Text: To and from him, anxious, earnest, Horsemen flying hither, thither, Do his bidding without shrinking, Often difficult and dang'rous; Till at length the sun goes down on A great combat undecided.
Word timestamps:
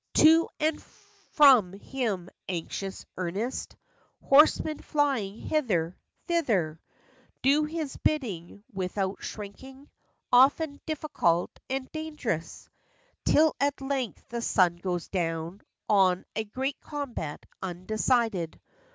To 0.15 0.49
and 0.59 0.81
from 0.81 1.73
him, 1.73 2.31
anxious, 2.49 3.05
earnest, 3.19 3.75
Horsemen 4.19 4.79
flying 4.79 5.37
hither, 5.37 5.95
thither, 6.25 6.81
Do 7.43 7.65
his 7.65 7.97
bidding 7.97 8.63
without 8.73 9.21
shrinking, 9.21 9.91
Often 10.31 10.81
difficult 10.87 11.51
and 11.69 11.87
dang'rous; 11.91 12.67
Till 13.25 13.55
at 13.59 13.79
length 13.79 14.27
the 14.29 14.41
sun 14.41 14.77
goes 14.77 15.07
down 15.07 15.61
on 15.87 16.25
A 16.35 16.45
great 16.45 16.79
combat 16.81 17.45
undecided. 17.61 18.59